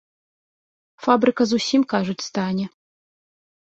[1.07, 2.65] Фабрыка зусім, кажуць, стане.